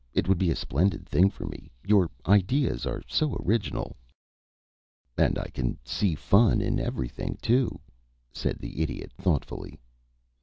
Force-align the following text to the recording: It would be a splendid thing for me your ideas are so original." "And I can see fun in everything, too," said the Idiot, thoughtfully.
It 0.15 0.27
would 0.27 0.39
be 0.39 0.49
a 0.49 0.55
splendid 0.55 1.07
thing 1.07 1.29
for 1.29 1.45
me 1.45 1.69
your 1.85 2.09
ideas 2.25 2.87
are 2.87 3.03
so 3.07 3.35
original." 3.45 3.95
"And 5.15 5.37
I 5.37 5.45
can 5.49 5.77
see 5.85 6.15
fun 6.15 6.59
in 6.59 6.79
everything, 6.79 7.37
too," 7.39 7.79
said 8.33 8.57
the 8.57 8.81
Idiot, 8.81 9.11
thoughtfully. 9.13 9.79